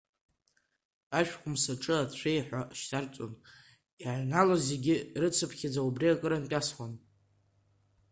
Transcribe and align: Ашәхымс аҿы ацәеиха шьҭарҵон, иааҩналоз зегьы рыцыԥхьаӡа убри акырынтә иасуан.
Ашәхымс 1.17 1.63
аҿы 1.73 1.95
ацәеиха 1.97 2.61
шьҭарҵон, 2.77 3.33
иааҩналоз 4.01 4.61
зегьы 4.69 4.95
рыцыԥхьаӡа 5.21 5.81
убри 5.87 6.07
акырынтә 6.13 6.53
иасуан. 6.55 6.93